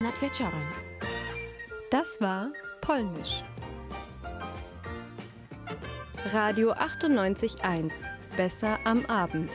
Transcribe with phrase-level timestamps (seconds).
[0.00, 0.62] nad wieczorem.
[1.90, 3.42] Das war Polnisch.
[6.32, 8.04] Radio 98.1.
[8.36, 9.50] Besser am Abend.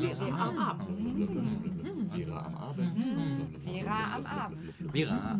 [0.00, 0.90] Vera am Abend.
[2.14, 2.92] Vera am Abend.
[3.64, 4.92] Vera am Abend.
[4.92, 5.39] Vera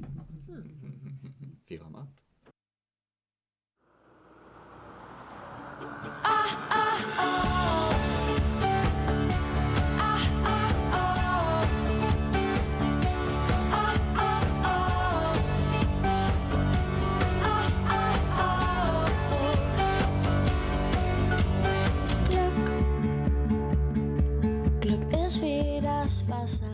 [26.01, 26.65] Das Wasser.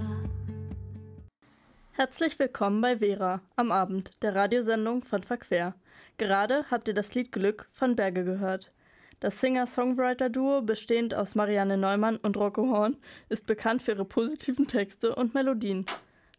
[1.92, 5.76] Herzlich willkommen bei Vera am Abend, der Radiosendung von Verquer.
[6.18, 8.72] Gerade habt ihr das Lied Glück von Berge gehört.
[9.20, 12.96] Das Singer-Songwriter-Duo, bestehend aus Marianne Neumann und Rocco Horn,
[13.28, 15.86] ist bekannt für ihre positiven Texte und Melodien.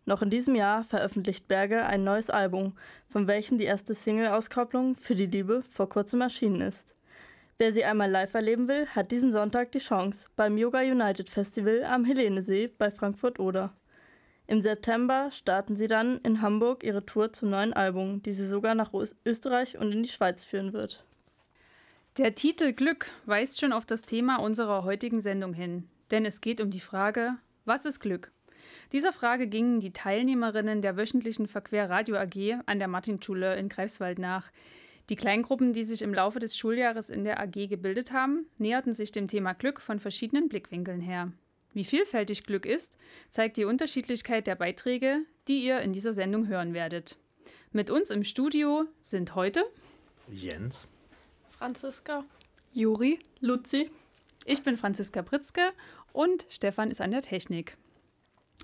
[0.07, 2.73] Noch in diesem Jahr veröffentlicht Berge ein neues Album,
[3.11, 6.98] von welchem die erste Single-Auskopplung für die Liebe vor kurzem erschienen ist.
[7.61, 11.83] Wer sie einmal live erleben will, hat diesen Sonntag die Chance beim Yoga United Festival
[11.83, 13.75] am Helenesee bei Frankfurt-Oder.
[14.47, 18.77] Im September starten sie dann in Hamburg ihre Tour zum neuen Album, die sie sogar
[18.77, 21.05] nach Ös- Österreich und in die Schweiz führen wird.
[22.17, 26.61] Der Titel Glück weist schon auf das Thema unserer heutigen Sendung hin, denn es geht
[26.61, 28.31] um die Frage, was ist Glück?
[28.93, 34.21] Dieser Frage gingen die Teilnehmerinnen der wöchentlichen Verquer Radio AG an der Martinschule in Greifswald
[34.21, 34.53] nach.
[35.09, 39.11] Die Kleingruppen, die sich im Laufe des Schuljahres in der AG gebildet haben, näherten sich
[39.11, 41.33] dem Thema Glück von verschiedenen Blickwinkeln her.
[41.73, 42.99] Wie vielfältig Glück ist,
[43.31, 47.17] zeigt die Unterschiedlichkeit der Beiträge, die ihr in dieser Sendung hören werdet.
[47.73, 49.65] Mit uns im Studio sind heute
[50.31, 50.87] Jens.
[51.51, 52.25] Franziska,
[52.73, 53.91] Juri, Luzi,
[54.45, 55.73] Ich bin Franziska Pritzke
[56.13, 57.77] und Stefan ist an der Technik.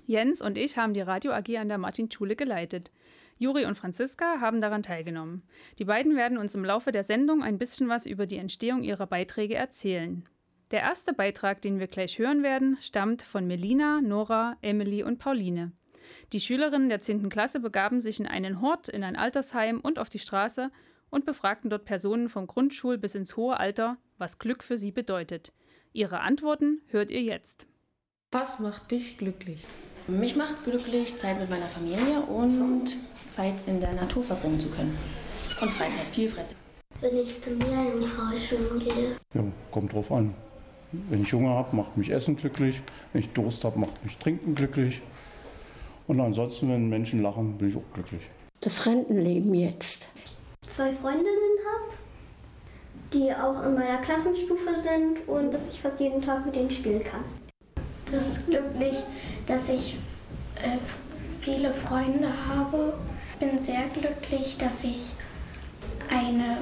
[0.07, 2.91] Jens und ich haben die Radio AG an der Martinschule geleitet.
[3.37, 5.43] Juri und Franziska haben daran teilgenommen.
[5.77, 9.07] Die beiden werden uns im Laufe der Sendung ein bisschen was über die Entstehung ihrer
[9.07, 10.23] Beiträge erzählen.
[10.71, 15.73] Der erste Beitrag, den wir gleich hören werden, stammt von Melina, Nora, Emily und Pauline.
[16.33, 17.29] Die Schülerinnen der 10.
[17.29, 20.71] Klasse begaben sich in einen Hort, in ein Altersheim und auf die Straße
[21.09, 25.53] und befragten dort Personen vom Grundschul- bis ins hohe Alter, was Glück für sie bedeutet.
[25.93, 27.67] Ihre Antworten hört ihr jetzt.
[28.31, 29.63] Was macht dich glücklich?
[30.07, 32.95] Mich macht glücklich, Zeit mit meiner Familie und
[33.31, 34.95] Zeit in der Natur verbringen zu können.
[35.59, 36.55] Und Freizeit, viel Freizeit.
[37.01, 39.15] Wenn ich zum Meerjungfrau schwimmen gehe.
[39.33, 40.35] Ja, kommt drauf an.
[40.91, 42.81] Wenn ich Hunger habe, macht mich Essen glücklich.
[43.11, 45.01] Wenn ich Durst habe, macht mich Trinken glücklich.
[46.05, 48.21] Und ansonsten, wenn Menschen lachen, bin ich auch glücklich.
[48.61, 50.07] Das Rentenleben jetzt.
[50.67, 51.25] Zwei Freundinnen
[51.73, 51.93] habe,
[53.11, 57.03] die auch in meiner Klassenstufe sind und dass ich fast jeden Tag mit denen spielen
[57.03, 57.23] kann.
[58.11, 58.97] Das glücklich,
[59.47, 59.97] dass ich
[60.55, 60.77] äh,
[61.41, 62.93] viele Freunde habe.
[63.39, 65.11] Bin sehr glücklich, dass ich
[66.09, 66.57] eine,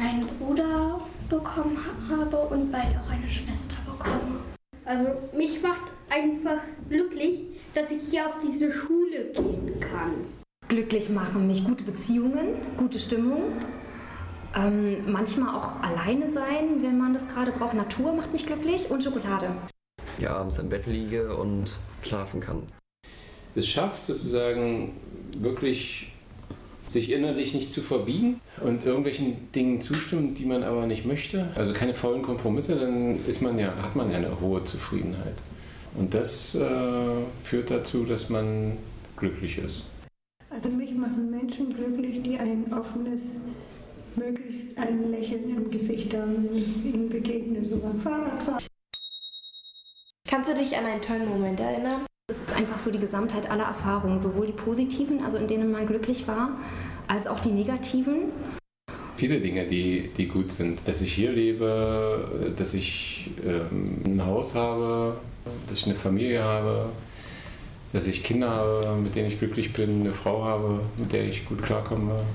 [0.00, 4.40] einen Bruder bekommen habe und bald auch eine Schwester bekomme.
[4.84, 7.42] Also mich macht einfach glücklich,
[7.74, 10.12] dass ich hier auf diese Schule gehen kann.
[10.68, 13.52] Glücklich machen mich gute Beziehungen, gute Stimmung.
[14.54, 17.74] Ähm, manchmal auch alleine sein, wenn man das gerade braucht.
[17.74, 19.50] Natur macht mich glücklich und Schokolade.
[20.18, 21.70] Ja, abends im Bett liege und
[22.02, 22.62] schlafen kann.
[23.54, 24.92] Es schafft sozusagen
[25.38, 26.12] wirklich
[26.86, 31.48] sich innerlich nicht zu verbiegen und irgendwelchen Dingen zustimmen, die man aber nicht möchte.
[31.54, 35.42] Also keine faulen Kompromisse, dann ist man ja, hat man ja eine hohe Zufriedenheit.
[35.96, 36.60] Und das äh,
[37.42, 38.76] führt dazu, dass man
[39.16, 39.84] glücklich ist.
[40.50, 43.22] Also mich machen Menschen glücklich, die ein offenes,
[44.14, 48.64] möglichst ein Lächeln im Gesicht haben, wenn ich ihnen begegne, so beim Fahrradfahren.
[50.36, 52.04] Kannst du dich an einen tollen Moment erinnern?
[52.30, 55.86] Es ist einfach so die Gesamtheit aller Erfahrungen, sowohl die positiven, also in denen man
[55.86, 56.50] glücklich war,
[57.08, 58.32] als auch die negativen.
[59.16, 60.86] Viele Dinge, die, die gut sind.
[60.86, 65.16] Dass ich hier lebe, dass ich ähm, ein Haus habe,
[65.68, 66.90] dass ich eine Familie habe,
[67.94, 71.46] dass ich Kinder habe, mit denen ich glücklich bin, eine Frau habe, mit der ich
[71.46, 72.26] gut klarkomme.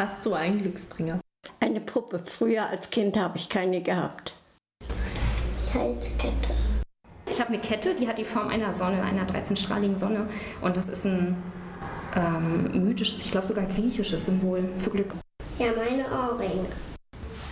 [0.00, 1.20] Hast du einen Glücksbringer?
[1.60, 2.22] Eine Puppe.
[2.24, 4.32] Früher als Kind habe ich keine gehabt.
[4.80, 6.54] Die Halskette.
[7.30, 10.26] Ich habe eine Kette, die hat die Form einer Sonne, einer 13-strahligen Sonne.
[10.62, 11.36] Und das ist ein
[12.16, 15.12] ähm, mythisches, ich glaube sogar griechisches Symbol für Glück.
[15.58, 16.64] Ja, meine Ohrringe.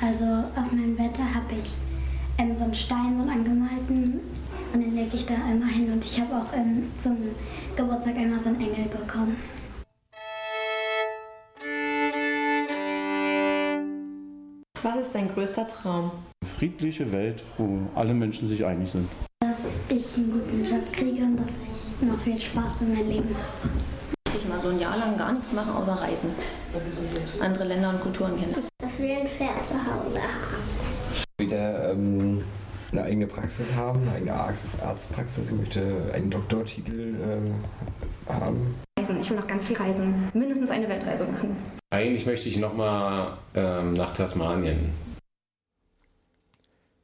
[0.00, 1.74] Also auf meinem Bett habe ich
[2.38, 4.20] ähm, so einen Stein, so einen angemalten
[4.72, 7.18] und den lege ich da immer hin und ich habe auch ähm, zum
[7.76, 9.36] Geburtstag einmal so einen Engel bekommen.
[15.00, 16.10] Ist dein größter Traum?
[16.40, 19.08] Eine friedliche Welt, wo alle Menschen sich einig sind.
[19.40, 23.28] Dass ich einen guten Job kriege und dass ich noch viel Spaß in meinem Leben
[23.28, 24.36] habe.
[24.36, 26.30] Ich mal so ein Jahr lang gar nichts machen, außer reisen.
[27.40, 28.54] Andere Länder und Kulturen kennen.
[28.54, 31.28] Dass wir ein Pferd zu Hause haben.
[31.40, 32.44] Wieder ähm,
[32.92, 35.50] eine eigene Praxis haben, eine eigene Arzt Arztpraxis.
[35.50, 38.74] Ich möchte einen Doktortitel äh, haben.
[39.08, 39.20] Reisen.
[39.20, 40.30] Ich will noch ganz viel reisen.
[40.34, 41.56] Mindestens eine Weltreise machen.
[41.90, 44.92] Eigentlich möchte ich nochmal ähm, nach Tasmanien.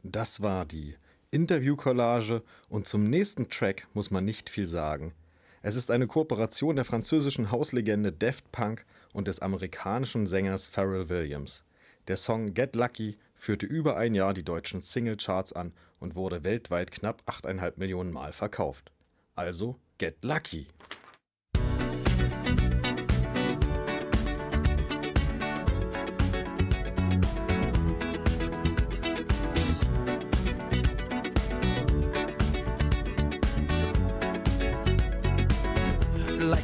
[0.02, 0.96] Das war die
[1.30, 5.14] Interview-Collage und zum nächsten Track muss man nicht viel sagen.
[5.62, 8.84] Es ist eine Kooperation der französischen Hauslegende Daft Punk
[9.14, 11.64] und des amerikanischen Sängers Pharrell Williams.
[12.06, 16.90] Der Song Get Lucky führte über ein Jahr die deutschen Singlecharts an und wurde weltweit
[16.90, 18.92] knapp 8,5 Millionen Mal verkauft.
[19.34, 20.66] Also Get Lucky!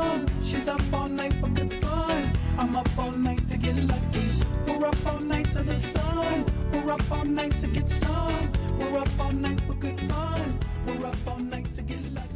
[0.00, 0.26] Some.
[0.42, 2.32] She's up all night for good fun.
[2.58, 4.26] I'm up all night to get lucky.
[4.66, 6.44] We're up all night to the sun.
[6.72, 8.44] We're up all night to get some.
[8.78, 10.58] We're up all night for good fun.
[10.86, 12.28] We're up all night to get lucky.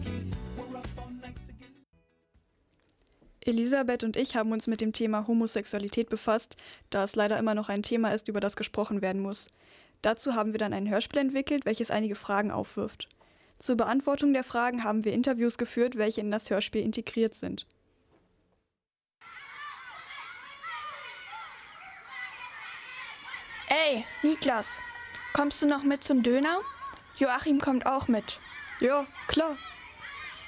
[3.47, 6.57] Elisabeth und ich haben uns mit dem Thema Homosexualität befasst,
[6.89, 9.49] da es leider immer noch ein Thema ist, über das gesprochen werden muss.
[10.01, 13.07] Dazu haben wir dann ein Hörspiel entwickelt, welches einige Fragen aufwirft.
[13.59, 17.67] Zur Beantwortung der Fragen haben wir Interviews geführt, welche in das Hörspiel integriert sind.
[23.69, 24.79] Ey, Niklas,
[25.33, 26.61] kommst du noch mit zum Döner?
[27.17, 28.39] Joachim kommt auch mit.
[28.81, 29.57] Ja, klar.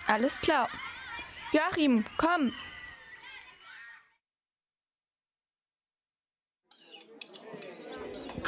[0.06, 0.68] Alles klar.
[1.52, 2.52] Joachim, komm.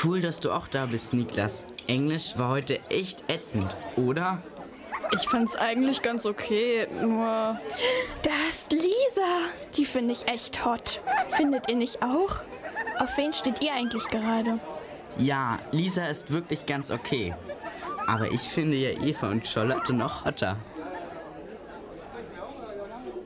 [0.03, 1.67] Cool, dass du auch da bist, Niklas.
[1.89, 4.43] Englisch war heute echt ätzend, oder?
[5.13, 7.59] Ich fand's eigentlich ganz okay, nur.
[8.23, 9.49] Da ist Lisa.
[9.75, 11.01] Die finde ich echt hot.
[11.31, 12.41] Findet ihr nicht auch?
[12.99, 14.61] Auf wen steht ihr eigentlich gerade?
[15.17, 17.35] Ja, Lisa ist wirklich ganz okay.
[18.07, 20.57] Aber ich finde ja Eva und Charlotte noch hotter.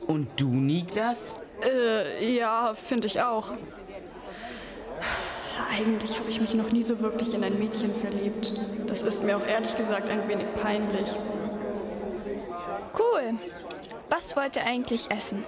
[0.07, 1.37] Und du, Niklas?
[1.65, 3.53] Äh, ja, finde ich auch.
[5.75, 8.53] Eigentlich habe ich mich noch nie so wirklich in ein Mädchen verliebt.
[8.87, 11.09] Das ist mir auch ehrlich gesagt ein wenig peinlich.
[12.99, 13.39] Cool.
[14.11, 15.45] Was wollt ihr eigentlich essen?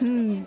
[0.00, 0.46] Hm.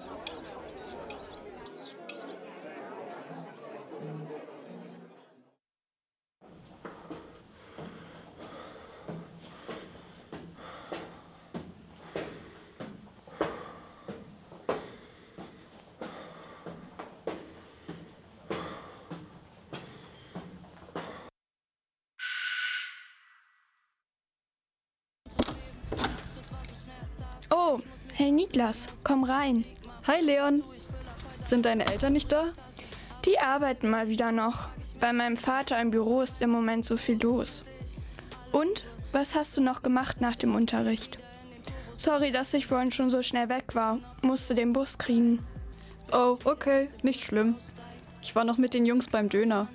[27.55, 27.79] Oh,
[28.15, 29.63] hey Niklas, komm rein.
[30.07, 30.63] Hi Leon.
[31.45, 32.45] Sind deine Eltern nicht da?
[33.25, 34.69] Die arbeiten mal wieder noch.
[34.99, 37.61] Bei meinem Vater im Büro ist im Moment so viel los.
[38.51, 41.19] Und, was hast du noch gemacht nach dem Unterricht?
[41.95, 43.99] Sorry, dass ich vorhin schon so schnell weg war.
[44.23, 45.37] Musste den Bus kriegen.
[46.11, 47.57] Oh, okay, nicht schlimm.
[48.23, 49.67] Ich war noch mit den Jungs beim Döner.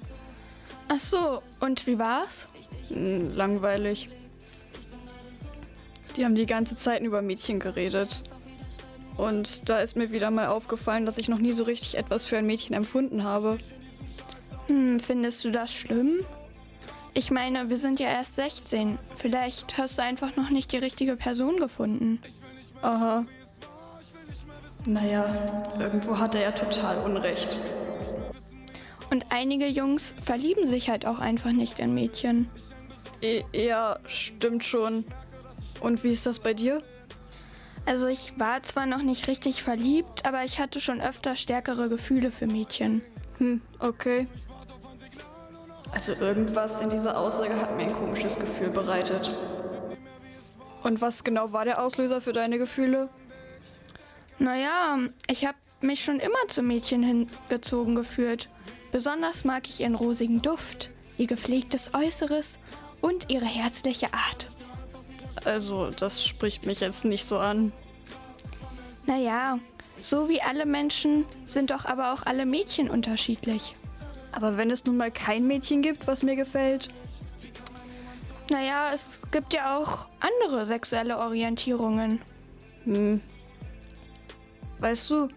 [0.88, 2.48] Ach so, und wie war's?
[2.88, 4.08] Hm, langweilig.
[6.18, 8.24] Die haben die ganze Zeit über Mädchen geredet.
[9.16, 12.36] Und da ist mir wieder mal aufgefallen, dass ich noch nie so richtig etwas für
[12.36, 13.56] ein Mädchen empfunden habe.
[14.66, 16.24] Hm, findest du das schlimm?
[17.14, 18.98] Ich meine, wir sind ja erst 16.
[19.16, 22.20] Vielleicht hast du einfach noch nicht die richtige Person gefunden.
[22.82, 23.24] Aha.
[24.86, 27.58] Naja, irgendwo hat er ja total Unrecht.
[29.10, 32.48] Und einige Jungs verlieben sich halt auch einfach nicht in Mädchen.
[33.20, 35.04] E ja, stimmt schon.
[35.80, 36.82] Und wie ist das bei dir?
[37.86, 42.30] Also ich war zwar noch nicht richtig verliebt, aber ich hatte schon öfter stärkere Gefühle
[42.30, 43.02] für Mädchen.
[43.38, 44.26] Hm, okay.
[45.92, 49.32] Also irgendwas in dieser Aussage hat mir ein komisches Gefühl bereitet.
[50.82, 53.08] Und was genau war der Auslöser für deine Gefühle?
[54.38, 58.48] Naja, ich habe mich schon immer zu Mädchen hingezogen gefühlt.
[58.92, 62.58] Besonders mag ich ihren rosigen Duft, ihr gepflegtes Äußeres
[63.00, 64.46] und ihre herzliche Art.
[65.44, 67.72] Also, das spricht mich jetzt nicht so an.
[69.06, 69.58] Naja,
[70.00, 73.74] so wie alle Menschen sind doch aber auch alle Mädchen unterschiedlich.
[74.32, 76.88] Aber wenn es nun mal kein Mädchen gibt, was mir gefällt?
[78.50, 82.20] Naja, es gibt ja auch andere sexuelle Orientierungen.
[82.84, 83.20] Hm.
[84.78, 85.28] Weißt du,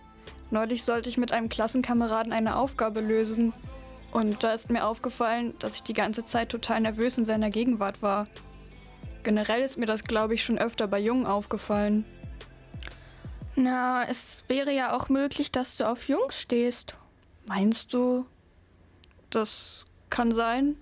[0.51, 3.53] neulich sollte ich mit einem Klassenkameraden eine Aufgabe lösen.
[4.11, 8.01] Und da ist mir aufgefallen, dass ich die ganze Zeit total nervös in seiner Gegenwart
[8.01, 8.27] war.
[9.23, 12.05] Generell ist mir das, glaube ich, schon öfter bei Jungen aufgefallen.
[13.55, 16.95] Na, es wäre ja auch möglich, dass du auf Jungs stehst.
[17.45, 18.25] Meinst du?
[19.29, 20.75] Das kann sein.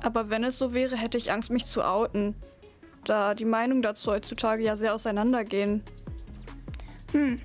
[0.00, 2.34] Aber wenn es so wäre, hätte ich Angst, mich zu outen.
[3.04, 5.82] Da die Meinungen dazu heutzutage ja sehr auseinandergehen.
[7.12, 7.40] Hm.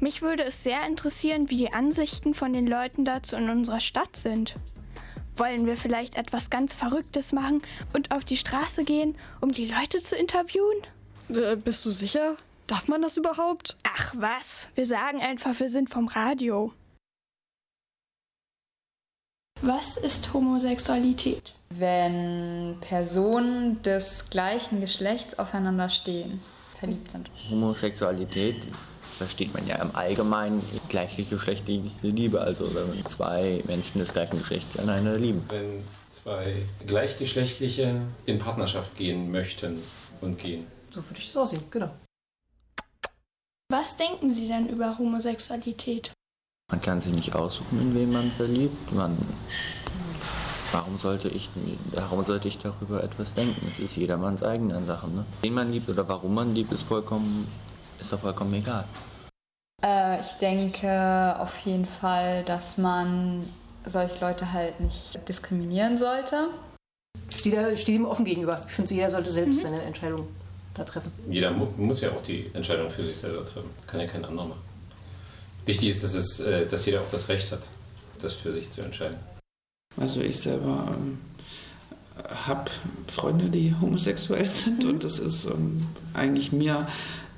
[0.00, 4.16] Mich würde es sehr interessieren, wie die Ansichten von den Leuten dazu in unserer Stadt
[4.16, 4.54] sind.
[5.38, 10.02] Wollen wir vielleicht etwas ganz Verrücktes machen und auf die Straße gehen, um die Leute
[10.02, 10.82] zu interviewen?
[11.28, 12.36] Äh, bist du sicher?
[12.66, 13.76] Darf man das überhaupt?
[13.84, 16.72] Ach was, wir sagen einfach, wir sind vom Radio.
[19.62, 21.54] Was ist Homosexualität?
[21.70, 26.40] Wenn Personen des gleichen Geschlechts aufeinander stehen,
[26.80, 27.30] verliebt sind.
[27.48, 28.56] Homosexualität
[29.18, 35.18] versteht man ja im Allgemeinen gleichgeschlechtliche Liebe, also wenn zwei Menschen des gleichen Geschlechts einander
[35.18, 35.44] lieben.
[35.48, 39.82] Wenn zwei Gleichgeschlechtliche in Partnerschaft gehen möchten
[40.20, 40.66] und gehen.
[40.90, 41.90] So würde ich das aussehen, genau.
[43.70, 46.12] Was denken Sie denn über Homosexualität?
[46.70, 48.92] Man kann sich nicht aussuchen, in wen man verliebt.
[48.92, 49.18] Man,
[50.72, 51.50] warum, sollte ich,
[51.92, 53.66] warum sollte ich darüber etwas denken?
[53.68, 55.08] Es ist jedermanns eigene Sache.
[55.08, 55.26] Ne?
[55.42, 57.46] Wen man liebt oder warum man liebt, ist, vollkommen,
[58.00, 58.86] ist doch vollkommen egal.
[59.84, 63.48] Äh, ich denke auf jeden Fall, dass man
[63.84, 66.48] solche Leute halt nicht diskriminieren sollte.
[67.34, 68.60] Steht, da, steht ihm offen gegenüber.
[68.66, 70.28] Ich finde, jeder sollte selbst seine Entscheidung
[70.74, 71.12] da treffen.
[71.28, 73.70] Jeder mu muss ja auch die Entscheidung für sich selber treffen.
[73.86, 74.60] Kann ja kein anderer machen.
[75.64, 77.68] Wichtig ist, dass, es, äh, dass jeder auch das Recht hat,
[78.20, 79.18] das für sich zu entscheiden.
[79.96, 81.18] Also ich selber ähm,
[82.46, 82.70] habe
[83.06, 86.86] Freunde, die homosexuell sind und es ist ähm, eigentlich mir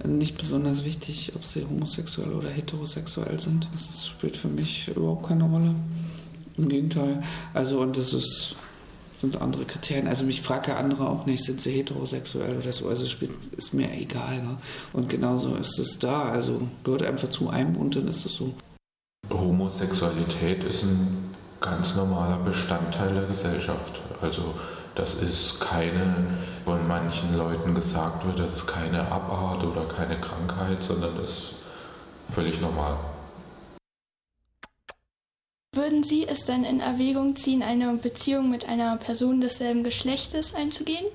[0.04, 3.68] nicht besonders wichtig, ob sie homosexuell oder heterosexuell sind.
[3.72, 5.74] Das spielt für mich überhaupt keine Rolle.
[6.56, 7.22] Im Gegenteil.
[7.54, 8.54] Also und das ist
[9.20, 10.08] sind andere Kriterien.
[10.08, 12.88] Also mich fragt ja andere auch nicht, sind sie heterosexuell oder so.
[12.88, 14.38] Also spielt, ist mir egal.
[14.38, 14.56] Ne?
[14.92, 16.30] Und genauso ist es da.
[16.30, 18.54] Also gehört einfach zu einem und dann ist es so.
[19.30, 21.19] Homosexualität ist ein
[21.60, 24.00] ganz normaler Bestandteil der Gesellschaft.
[24.20, 24.54] Also
[24.94, 26.26] das ist keine,
[26.64, 31.54] von manchen Leuten gesagt wird, das ist keine Abart oder keine Krankheit, sondern das ist
[32.28, 32.96] völlig normal.
[35.72, 41.06] Würden Sie es denn in Erwägung ziehen, eine Beziehung mit einer Person desselben Geschlechtes einzugehen?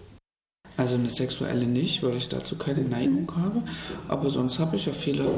[0.78, 3.64] Also eine sexuelle nicht, weil ich dazu keine Neigung habe.
[4.08, 5.30] Aber sonst habe ich ja viele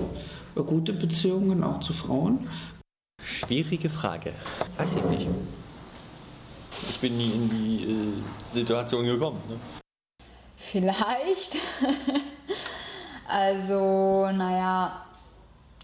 [0.56, 2.48] gute Beziehungen, auch zu Frauen.
[3.22, 4.34] Schwierige Frage.
[4.78, 5.28] Weiß ich nicht.
[6.90, 9.42] Ich bin nie in die äh, Situation gekommen.
[9.48, 9.60] Ne?
[10.58, 11.58] Vielleicht.
[13.28, 15.06] also, naja,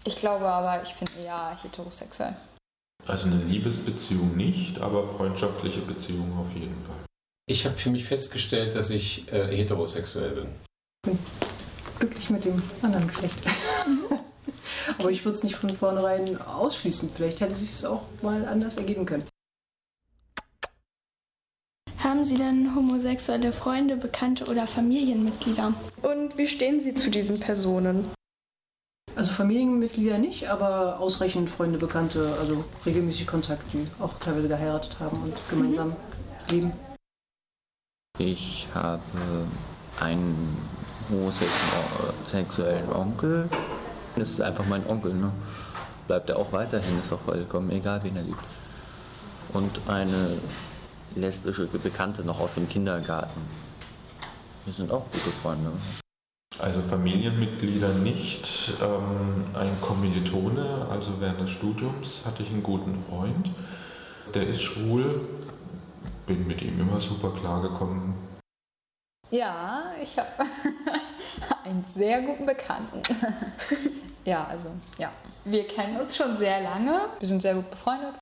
[0.04, 2.36] ich glaube aber, ich bin eher heterosexuell.
[3.06, 7.04] Also eine Liebesbeziehung nicht, aber freundschaftliche Beziehungen auf jeden Fall.
[7.46, 11.16] Ich habe für mich festgestellt, dass ich äh, heterosexuell bin.
[11.98, 13.38] Glücklich mit dem anderen Geschlecht.
[14.98, 17.10] Aber ich würde es nicht von vornherein ausschließen.
[17.14, 19.24] Vielleicht hätte sich es auch mal anders ergeben können.
[21.98, 25.72] Haben Sie denn homosexuelle Freunde, Bekannte oder Familienmitglieder?
[26.02, 28.10] Und wie stehen Sie zu diesen Personen?
[29.16, 35.22] Also Familienmitglieder nicht, aber ausreichend Freunde, Bekannte, also regelmäßig Kontakt, die auch teilweise geheiratet haben
[35.22, 35.94] und gemeinsam mhm.
[36.50, 36.72] leben.
[38.18, 39.02] Ich habe
[40.00, 40.58] einen
[41.10, 43.48] homosexuellen Onkel.
[44.16, 45.32] Das ist einfach mein Onkel, ne?
[46.06, 48.44] Bleibt er auch weiterhin, ist auch vollkommen egal, wen er liebt.
[49.52, 50.38] Und eine
[51.16, 53.40] lesbische Bekannte noch aus dem Kindergarten.
[54.64, 55.72] Wir sind auch gute Freunde.
[56.58, 58.72] Also Familienmitglieder nicht.
[58.80, 63.50] Ähm, ein Kommilitone, also während des Studiums hatte ich einen guten Freund.
[64.32, 65.28] Der ist schwul,
[66.26, 68.14] bin mit ihm immer super klar gekommen.
[69.30, 70.28] Ja, ich habe
[71.64, 73.02] einen sehr guten Bekannten.
[74.24, 75.10] ja, also ja.
[75.44, 77.00] Wir kennen uns schon sehr lange.
[77.18, 78.14] Wir sind sehr gut befreundet.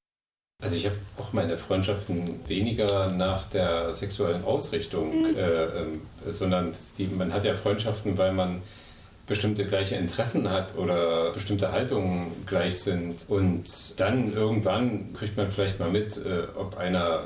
[0.63, 5.37] Also ich habe auch meine Freundschaften weniger nach der sexuellen Ausrichtung, Mhm.
[5.37, 8.63] äh, ähm, sondern die, man hat ja Freundschaften, weil man
[9.27, 13.25] bestimmte gleiche Interessen hat oder bestimmte Haltungen gleich sind.
[13.29, 13.65] Und
[13.99, 17.25] dann irgendwann kriegt man vielleicht mal mit, äh, ob einer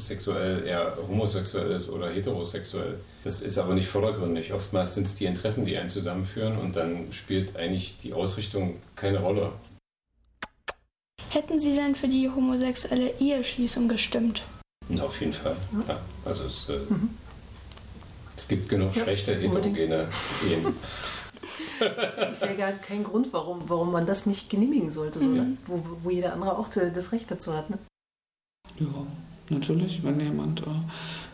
[0.00, 3.00] sexuell eher homosexuell ist oder heterosexuell.
[3.24, 4.52] Das ist aber nicht vordergründig.
[4.52, 9.20] Oftmals sind es die Interessen, die einen zusammenführen und dann spielt eigentlich die Ausrichtung keine
[9.20, 9.52] Rolle.
[11.30, 14.42] Hätten Sie denn für die homosexuelle Eheschließung gestimmt?
[14.88, 15.56] Na, auf jeden Fall.
[15.86, 16.00] Ja.
[16.24, 16.80] Also es, äh,
[18.36, 20.08] es gibt genug Ja, schlechte heterogene
[20.48, 20.74] Ehen.
[22.30, 25.56] Ich sehe gar keinen Grund, warum, warum man das nicht genehmigen sollte, so, ne?
[25.66, 27.70] wo, wo jeder andere auch das Recht dazu hat.
[27.70, 27.78] Ne?
[28.78, 29.06] Ja,
[29.50, 30.70] natürlich, wenn jemand äh,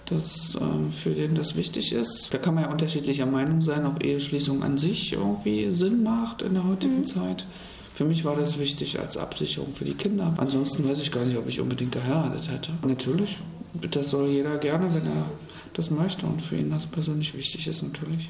[0.07, 2.29] das äh, für den das wichtig ist.
[2.33, 6.55] Da kann man ja unterschiedlicher Meinung sein, ob Eheschließung an sich irgendwie Sinn macht in
[6.55, 7.47] der heutigen Zeit.
[7.95, 10.35] Für mich war das wichtig als Absicherung für die Kinder.
[10.37, 12.73] Ansonsten weiß ich gar nicht, ob ich unbedingt geheiratet hätte.
[12.87, 13.39] Natürlich,
[13.91, 15.25] das soll jeder gerne, wenn er
[15.73, 18.29] das möchte und für ihn das persönlich wichtig ist, natürlich.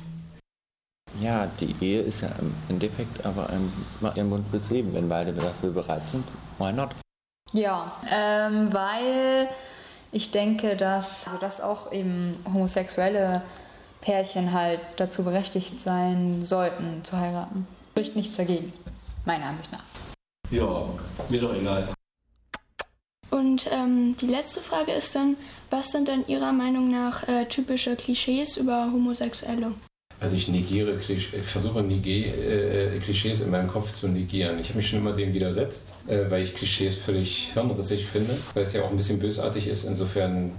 [1.20, 4.92] Ja, die Ehe ist ja im Endeffekt aber ein, ein Mund fürs Leben.
[4.92, 6.24] Wenn beide dafür bereit sind,
[6.58, 6.90] why not?
[7.52, 9.48] Ja, ähm, weil
[10.12, 13.42] ich denke, dass, also dass auch eben homosexuelle
[14.00, 17.66] Pärchen halt dazu berechtigt sein sollten zu heiraten.
[17.90, 18.72] Spricht nichts dagegen,
[19.24, 19.84] meiner Ansicht nach.
[20.50, 20.84] Ja,
[21.28, 21.88] mir doch egal.
[23.30, 25.36] Und ähm, die letzte Frage ist dann,
[25.70, 29.72] was sind denn Ihrer Meinung nach äh, typische Klischees über Homosexuelle?
[30.18, 34.58] Also ich negiere, ich versuche Nige- äh, Klischees in meinem Kopf zu negieren.
[34.58, 38.62] Ich habe mich schon immer dem widersetzt, äh, weil ich Klischees völlig hirnrissig finde, weil
[38.62, 39.84] es ja auch ein bisschen bösartig ist.
[39.84, 40.52] Insofern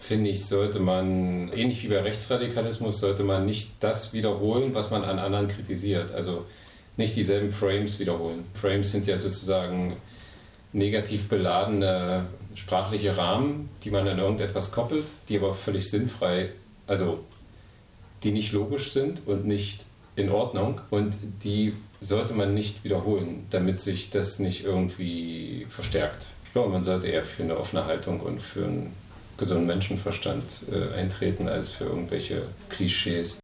[0.00, 5.04] finde ich, sollte man, ähnlich wie bei Rechtsradikalismus, sollte man nicht das wiederholen, was man
[5.04, 6.12] an anderen kritisiert.
[6.14, 6.46] Also
[6.96, 8.44] nicht dieselben Frames wiederholen.
[8.54, 9.96] Frames sind ja sozusagen
[10.72, 16.48] negativ beladene sprachliche Rahmen, die man an irgendetwas koppelt, die aber völlig sinnfrei,
[16.86, 17.20] also
[18.22, 19.84] die nicht logisch sind und nicht
[20.16, 26.26] in Ordnung und die sollte man nicht wiederholen, damit sich das nicht irgendwie verstärkt.
[26.44, 28.92] Ich glaube, man sollte eher für eine offene Haltung und für einen
[29.36, 33.38] gesunden Menschenverstand äh, eintreten, als für irgendwelche Klischees.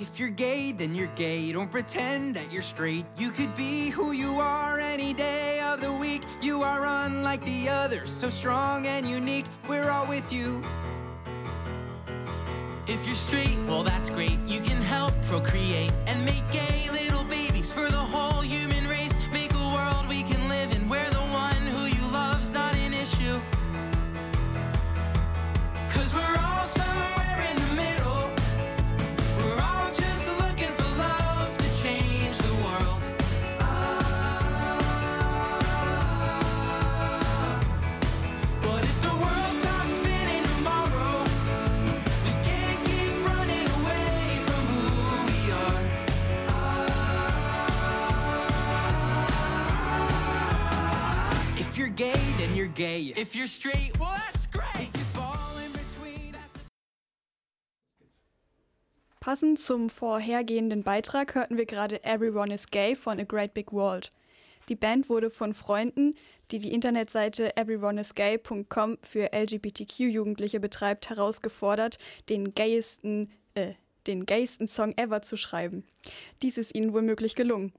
[0.00, 1.52] If you're gay, then you're gay.
[1.52, 3.04] Don't pretend that you're straight.
[3.16, 6.22] You could be who you are any day of the week.
[6.40, 9.44] You are unlike the others, so strong and unique.
[9.68, 10.62] We're all with you.
[12.86, 14.38] If you're straight, well, that's great.
[14.46, 18.67] You can help procreate and make gay little babies for the whole human
[52.78, 53.12] gay.
[53.16, 54.88] If you're straight, well, that's great.
[54.88, 56.36] If you fall in between,
[59.20, 64.10] Passend zum vorhergehenden Beitrag hörten wir gerade Everyone is Gay von A Great Big World.
[64.68, 66.14] Die Band wurde von Freunden,
[66.50, 73.74] die die Internetseite everyoneisgay.com für LGBTQ-Jugendliche betreibt, herausgefordert, den gayesten, äh,
[74.06, 75.84] den gaysten Song ever zu schreiben.
[76.42, 77.72] Dies ist ihnen wohl möglich gelungen.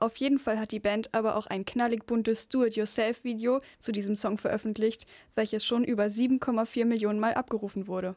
[0.00, 4.38] Auf jeden Fall hat die Band aber auch ein knallig buntes Do-It-Yourself-Video zu diesem Song
[4.38, 8.16] veröffentlicht, welches schon über 7,4 Millionen Mal abgerufen wurde.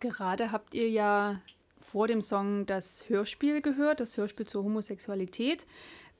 [0.00, 1.40] Gerade habt ihr ja
[1.80, 5.66] vor dem Song das Hörspiel gehört, das Hörspiel zur Homosexualität.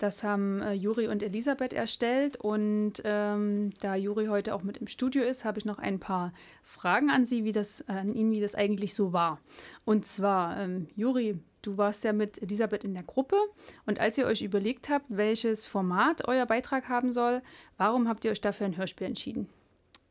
[0.01, 4.87] Das haben äh, Juri und Elisabeth erstellt und ähm, da Juri heute auch mit im
[4.87, 6.33] Studio ist, habe ich noch ein paar
[6.63, 9.43] Fragen an Sie, wie das an ihn, wie das eigentlich so war.
[9.85, 13.37] Und zwar, ähm, Juri, du warst ja mit Elisabeth in der Gruppe
[13.85, 17.43] und als ihr euch überlegt habt, welches Format euer Beitrag haben soll,
[17.77, 19.51] warum habt ihr euch dafür ein Hörspiel entschieden?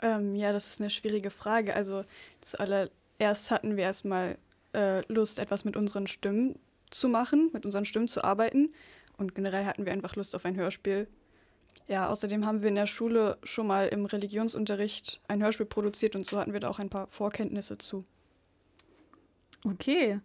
[0.04, 1.74] Ähm, ja, das ist eine schwierige Frage.
[1.74, 2.04] Also
[2.42, 4.38] zuallererst hatten wir erstmal
[4.76, 6.60] äh, Lust, etwas mit unseren Stimmen
[6.92, 8.70] zu machen, mit unseren Stimmen zu arbeiten.
[9.20, 11.08] Und generell hatten wir einfach Lust auf ein Hörspiel.
[11.88, 16.26] Ja, außerdem haben wir in der Schule schon mal im Religionsunterricht ein Hörspiel produziert und
[16.26, 18.06] so hatten wir da auch ein paar Vorkenntnisse zu.
[19.66, 20.20] Okay.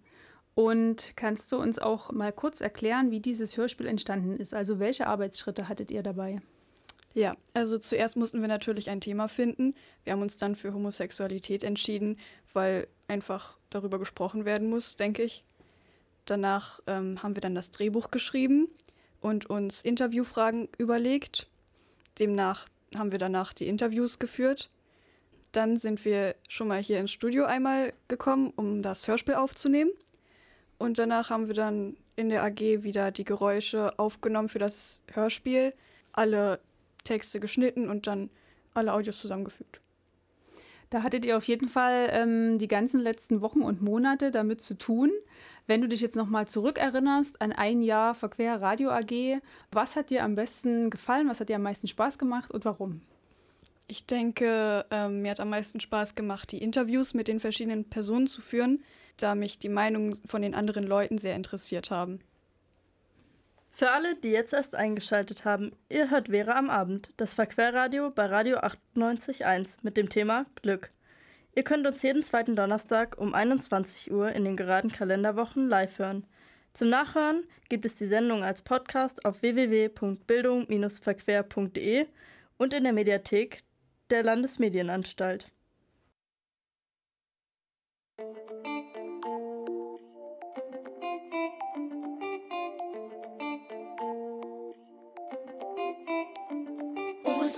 [0.54, 4.54] Und kannst du uns auch mal kurz erklären, wie dieses Hörspiel entstanden ist?
[4.54, 6.40] Also welche Arbeitsschritte hattet ihr dabei?
[7.14, 9.74] Ja, also zuerst mussten wir natürlich ein Thema finden.
[10.04, 12.18] Wir haben uns dann für Homosexualität entschieden,
[12.52, 15.44] weil einfach darüber gesprochen werden muss, denke ich.
[16.26, 18.68] Danach ähm, haben wir dann das Drehbuch geschrieben
[19.24, 21.48] und uns Interviewfragen überlegt.
[22.18, 24.68] Demnach haben wir danach die Interviews geführt.
[25.52, 29.92] Dann sind wir schon mal hier ins Studio einmal gekommen, um das Hörspiel aufzunehmen.
[30.76, 35.72] Und danach haben wir dann in der AG wieder die Geräusche aufgenommen für das Hörspiel,
[36.12, 36.60] alle
[37.04, 38.28] Texte geschnitten und dann
[38.74, 39.80] alle Audios zusammengefügt.
[40.94, 44.78] Da hattet ihr auf jeden Fall ähm, die ganzen letzten Wochen und Monate damit zu
[44.78, 45.10] tun.
[45.66, 49.40] Wenn du dich jetzt nochmal zurückerinnerst an ein Jahr Verquer Radio AG,
[49.72, 53.00] was hat dir am besten gefallen, was hat dir am meisten Spaß gemacht und warum?
[53.88, 58.28] Ich denke, ähm, mir hat am meisten Spaß gemacht, die Interviews mit den verschiedenen Personen
[58.28, 58.84] zu führen,
[59.16, 62.20] da mich die Meinungen von den anderen Leuten sehr interessiert haben.
[63.76, 68.26] Für alle, die jetzt erst eingeschaltet haben, ihr hört Vera am Abend, das Verquerradio bei
[68.26, 70.92] Radio 98.1 mit dem Thema Glück.
[71.56, 76.24] Ihr könnt uns jeden zweiten Donnerstag um 21 Uhr in den geraden Kalenderwochen live hören.
[76.72, 82.06] Zum Nachhören gibt es die Sendung als Podcast auf www.bildung-verquer.de
[82.58, 83.64] und in der Mediathek
[84.08, 85.50] der Landesmedienanstalt.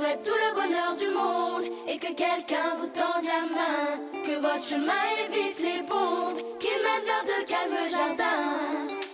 [0.07, 4.23] Souhaite tout le bonheur du monde et que quelqu'un vous tende la main.
[4.23, 4.93] Que votre chemin
[5.25, 9.06] évite les bombes qui mènent vers de calmes jardins.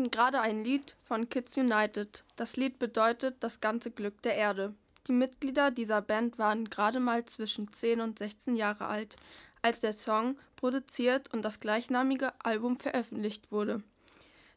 [0.00, 2.24] Hörten gerade ein Lied von Kids United.
[2.36, 4.72] Das Lied bedeutet das ganze Glück der Erde.
[5.06, 9.16] Die Mitglieder dieser Band waren gerade mal zwischen 10 und 16 Jahre alt,
[9.60, 13.82] als der Song produziert und das gleichnamige Album veröffentlicht wurde.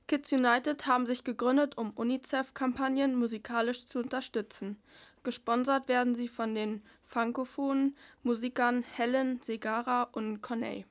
[0.07, 4.81] Kids United haben sich gegründet, um UNICEF-Kampagnen musikalisch zu unterstützen.
[5.23, 10.85] Gesponsert werden sie von den frankophonen Musikern Helen, Segara und Corneille.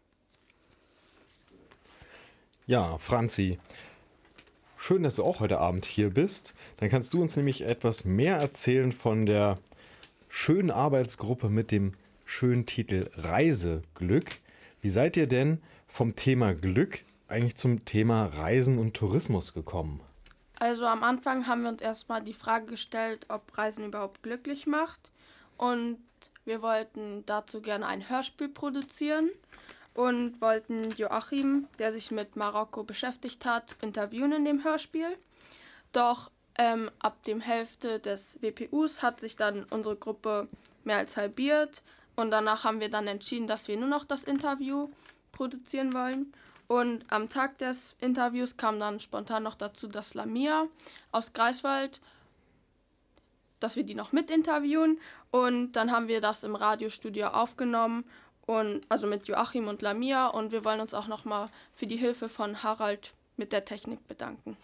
[2.67, 3.59] Ja, Franzi,
[4.83, 6.55] schön, dass du auch heute Abend hier bist.
[6.79, 9.59] Dann kannst du uns nämlich etwas mehr erzählen von der
[10.29, 11.93] schönen Arbeitsgruppe mit dem
[12.25, 14.41] schönen Titel Reiseglück.
[14.81, 20.01] Wie seid ihr denn vom Thema Glück eigentlich zum Thema Reisen und Tourismus gekommen?
[20.59, 25.13] Also am Anfang haben wir uns erstmal die Frage gestellt, ob Reisen überhaupt glücklich macht.
[25.59, 25.99] Und
[26.45, 29.31] wir wollten dazu gerne ein Hörspiel produzieren
[29.95, 35.19] und wollten Joachim, der sich mit Marokko beschäftigt hat, interviewen in dem Hörspiel.
[35.93, 40.49] Doch ähm, ab dem Hälfte des WPUs hat sich dann unsere Gruppe
[40.85, 41.83] mehr als halbiert
[42.17, 44.89] und danach haben wir dann entschieden, dass wir nur noch das Interview
[45.33, 46.33] produzieren wollen.
[46.69, 50.69] Und am Tag des Interviews kam dann spontan noch dazu, dass Lamia
[51.11, 52.01] aus Greifswald,
[53.61, 54.99] dass wir die noch mit interviewen.
[55.31, 58.05] Und dann haben wir das im Radiostudio aufgenommen
[58.59, 62.29] und also mit Joachim und Lamia und wir wollen uns auch nochmal für die Hilfe
[62.29, 64.57] von Harald mit der Technik bedanken.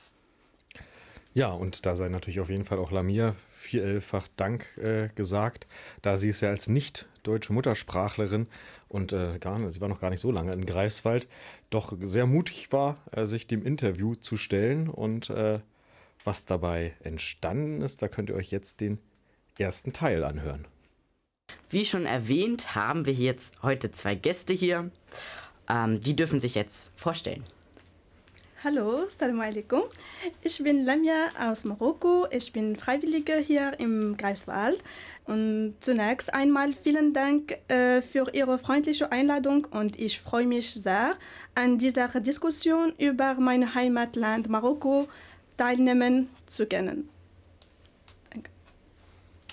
[1.35, 5.67] Ja, und da sei natürlich auf jeden Fall auch Lamia vielfach Dank äh, gesagt,
[6.03, 8.49] da sie ist ja als nicht deutsche Muttersprachlerin
[8.89, 11.29] und äh, gar, sie war noch gar nicht so lange in Greifswald,
[11.71, 15.61] doch sehr mutig war, äh, sich dem Interview zu stellen und äh,
[16.25, 18.99] was dabei entstanden ist, da könnt ihr euch jetzt den
[19.59, 20.67] ersten Teil anhören.
[21.71, 24.91] Wie schon erwähnt, haben wir jetzt heute zwei Gäste hier.
[25.69, 27.45] Ähm, die dürfen sich jetzt vorstellen.
[28.65, 29.83] Hallo, Salam alaikum.
[30.43, 32.27] Ich bin Lamia aus Marokko.
[32.31, 34.83] Ich bin Freiwillige hier im Greifswald.
[35.27, 41.17] Und zunächst einmal vielen Dank äh, für Ihre freundliche Einladung und ich freue mich sehr,
[41.55, 45.07] an dieser Diskussion über mein Heimatland Marokko
[45.59, 47.11] teilnehmen zu können.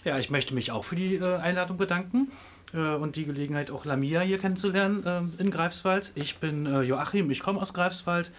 [0.06, 2.32] Ja, ich möchte mich auch für die äh, Einladung bedanken
[2.76, 6.12] äh, und die Gelegenheit, auch Lamia hier kennenzulernen äh, in Greifswald.
[6.14, 8.32] Ich bin Joachim, ich komme aus Greifswald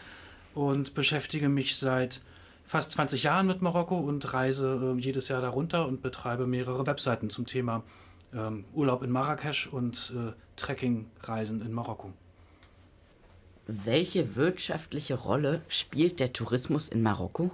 [0.55, 2.21] und beschäftige mich seit
[2.65, 7.47] fast 20 Jahren mit Marokko und reise jedes Jahr darunter und betreibe mehrere Webseiten zum
[7.47, 7.83] Thema
[8.33, 10.13] ähm, Urlaub in Marrakesch und
[10.55, 12.13] Trekkingreisen in Marokko.
[13.67, 17.51] Welche wirtschaftliche Rolle spielt der Tourismus in Marokko?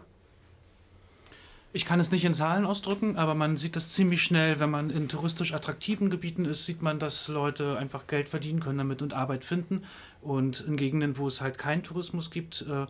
[1.75, 4.91] Ich kann es nicht in Zahlen ausdrücken, aber man sieht das ziemlich schnell, wenn man
[4.91, 9.15] in touristisch attraktiven Gebieten ist, sieht man, dass Leute einfach Geld verdienen können damit und
[9.15, 9.85] Arbeit finden.
[10.21, 12.83] Und in Gegenden, wo es halt keinen Tourismus gibt, äh,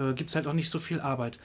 [0.00, 1.38] äh, gibt es halt auch nicht so viel Arbeit.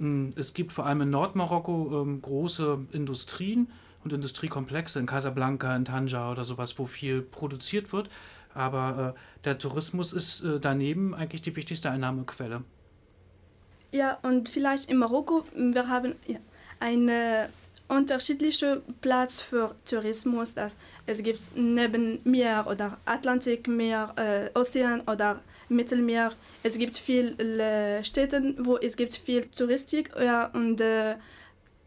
[0.00, 3.70] Mm, Es gibt vor allem in Nordmarokko ähm, große Industrien
[4.02, 8.10] und Industriekomplexe in Casablanca, in Tanja oder sowas, wo viel produziert wird.
[8.54, 12.64] Aber äh, der Tourismus ist äh, daneben eigentlich die wichtigste Einnahmequelle.
[13.94, 16.38] Ja, und vielleicht in Marokko, wir haben ja,
[16.80, 17.48] einen
[17.86, 20.52] unterschiedlichen Platz für Tourismus.
[20.52, 20.76] Das,
[21.06, 26.32] es gibt neben Meer oder Atlantikmeer, äh, Ozean oder Mittelmeer.
[26.64, 31.16] Es gibt viele Städte, wo es gibt viel Touristik ja, und äh, äh,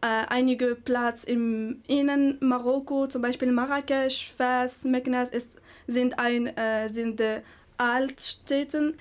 [0.02, 7.20] einige Platz im Innen Marokko, zum Beispiel Marrakesch, Fes, Meknes, ist, sind, ein, äh, sind
[7.20, 7.41] äh,
[7.78, 8.98] Altstädten.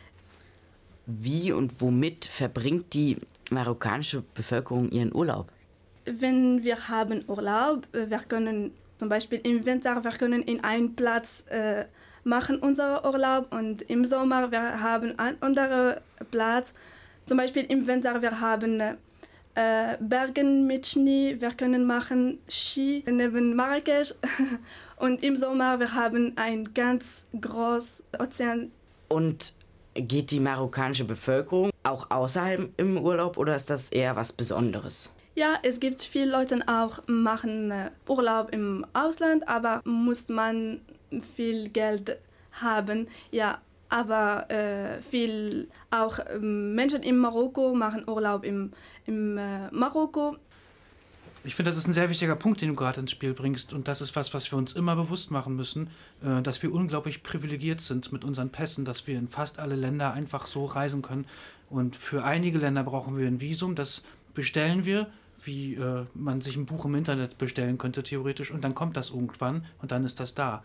[1.06, 3.18] Wie und womit verbringt die
[3.50, 5.50] marokkanische Bevölkerung ihren Urlaub?
[6.06, 10.94] wenn wir haben Urlaub, äh, wir können zum Beispiel im Winter, wir können in einen
[10.94, 11.84] Platz äh,
[12.24, 16.72] machen unseren Urlaub und im Sommer wir haben einen anderen Platz.
[17.24, 18.94] Zum Beispiel im Winter wir haben äh,
[20.00, 24.14] Bergen mit Schnee, wir können machen Ski neben Marrakesch
[24.96, 28.70] und im Sommer wir haben ein ganz großes Ozean.
[29.08, 29.54] Und
[29.98, 35.10] geht die marokkanische Bevölkerung auch außerhalb im Urlaub oder ist das eher was Besonderes?
[35.34, 40.80] Ja, es gibt viele Leute auch machen äh, Urlaub im Ausland, aber muss man
[41.34, 42.18] viel Geld
[42.52, 43.08] haben.
[43.30, 48.72] Ja, aber äh, viel auch ähm, Menschen in Marokko machen Urlaub im,
[49.04, 50.36] im äh, Marokko.
[51.46, 53.72] Ich finde, das ist ein sehr wichtiger Punkt, den du gerade ins Spiel bringst.
[53.72, 57.22] Und das ist was, was wir uns immer bewusst machen müssen, äh, dass wir unglaublich
[57.22, 61.24] privilegiert sind mit unseren Pässen, dass wir in fast alle Länder einfach so reisen können.
[61.70, 64.02] Und für einige Länder brauchen wir ein Visum, das
[64.34, 65.06] bestellen wir,
[65.44, 68.50] wie äh, man sich ein Buch im Internet bestellen könnte, theoretisch.
[68.50, 70.64] Und dann kommt das irgendwann und dann ist das da.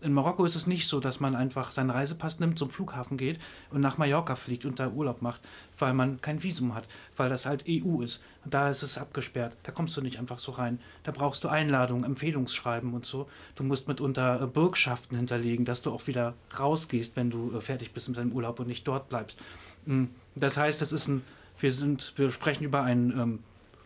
[0.00, 3.38] In Marokko ist es nicht so, dass man einfach seinen Reisepass nimmt, zum Flughafen geht
[3.70, 5.40] und nach Mallorca fliegt und da Urlaub macht,
[5.78, 8.20] weil man kein Visum hat, weil das halt EU ist.
[8.44, 9.56] Da ist es abgesperrt.
[9.62, 10.78] Da kommst du nicht einfach so rein.
[11.04, 13.28] Da brauchst du Einladungen, Empfehlungsschreiben und so.
[13.54, 17.92] Du musst mitunter äh, Bürgschaften hinterlegen, dass du auch wieder rausgehst, wenn du äh, fertig
[17.92, 19.38] bist mit deinem Urlaub und nicht dort bleibst.
[19.86, 20.04] Mm,
[20.34, 21.22] Das heißt, das ist ein,
[21.60, 23.38] wir sind, wir sprechen über ein ähm,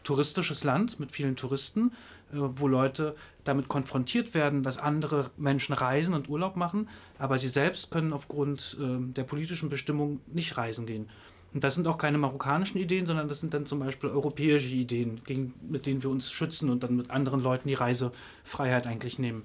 [0.03, 1.93] touristisches Land mit vielen Touristen,
[2.33, 3.15] äh, wo Leute
[3.49, 8.77] damit konfrontiert werden, dass andere Menschen reisen und Urlaub machen, aber sie selbst können aufgrund
[8.81, 11.09] ähm, der politischen Bestimmung nicht reisen gehen.
[11.55, 15.23] Und das sind auch keine marokkanischen Ideen, sondern das sind dann zum Beispiel europäische Ideen,
[15.25, 19.45] gegen, mit denen wir uns schützen und dann mit anderen Leuten die Reisefreiheit eigentlich nehmen.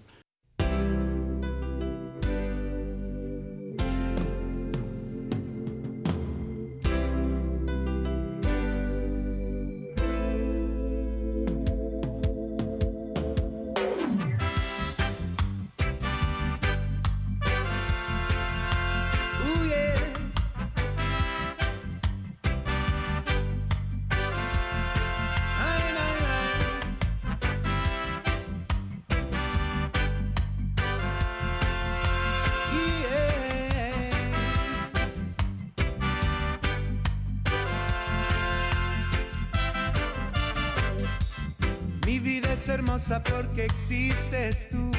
[42.94, 44.92] Hermosa porque existes tú.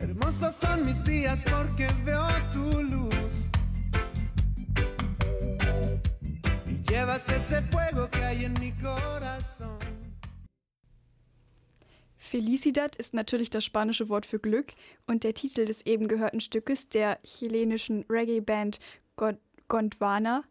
[0.00, 3.48] Hermosos son mis días porque veo tu luz.
[6.66, 9.78] Y llevas ese fuego que hay en mi corazón.
[12.16, 14.74] Felicidad ist natürlich das spanische Wort für Glück
[15.06, 18.80] und der Titel des eben gehörten Stückes der chilenischen Reggae-Band
[19.68, 20.44] Gondwana.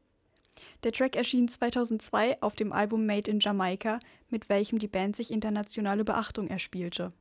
[0.84, 5.32] Der Track erschien 2002 auf dem Album Made in Jamaica, mit welchem die Band sich
[5.32, 7.14] internationale Beachtung erspielte.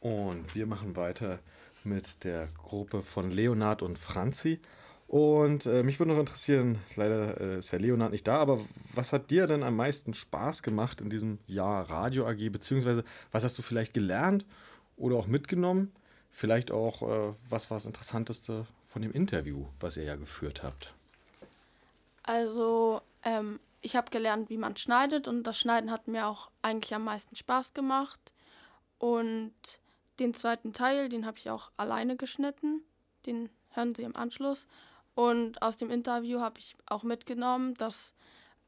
[0.00, 1.38] Und wir machen weiter
[1.84, 4.60] mit der Gruppe von Leonard und Franzi.
[5.06, 8.58] Und äh, mich würde noch interessieren, leider äh, ist Herr Leonard nicht da, aber
[8.94, 13.44] was hat dir denn am meisten Spaß gemacht in diesem Jahr Radio AG, beziehungsweise was
[13.44, 14.46] hast du vielleicht gelernt
[14.96, 15.92] oder auch mitgenommen?
[16.30, 20.92] Vielleicht auch, äh, was war das Interessanteste von dem Interview, was ihr ja geführt habt?
[22.24, 26.94] Also, ähm, ich habe gelernt, wie man schneidet und das Schneiden hat mir auch eigentlich
[26.94, 28.20] am meisten Spaß gemacht.
[28.98, 29.54] Und
[30.18, 32.82] den zweiten Teil, den habe ich auch alleine geschnitten.
[33.26, 34.68] Den hören Sie im Anschluss.
[35.14, 38.14] Und aus dem Interview habe ich auch mitgenommen, dass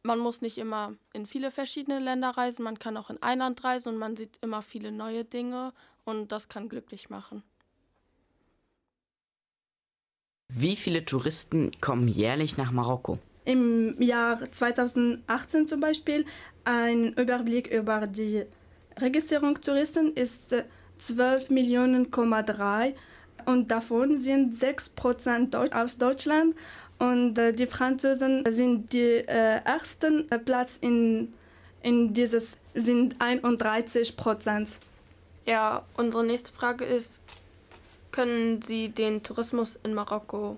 [0.03, 3.65] man muss nicht immer in viele verschiedene Länder reisen, man kann auch in ein Land
[3.65, 5.73] reisen und man sieht immer viele neue Dinge
[6.05, 7.43] und das kann glücklich machen.
[10.57, 13.19] Wie viele Touristen kommen jährlich nach Marokko?
[13.45, 16.25] Im Jahr 2018 zum Beispiel
[16.65, 18.45] ein Überblick über die
[18.97, 20.63] Registrierung Touristen ist äh,
[20.99, 22.09] 12 Millionen,
[23.47, 26.55] und davon sind 6 Prozent aus Deutschland
[27.01, 31.35] und äh, die Franzosen sind die äh, ersten Platz in,
[31.83, 34.79] in dieses sind 31 Prozent.
[35.47, 37.21] Ja, unsere nächste Frage ist,
[38.15, 40.57] können Sie den Tourismus in Marokko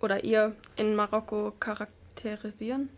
[0.00, 2.90] oder ihr in Marokko charakterisieren?